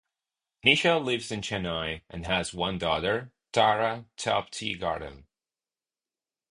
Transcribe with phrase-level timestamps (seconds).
[0.65, 5.25] Nisha lives in Chennai and has one daughter Tara Top-Teagarden.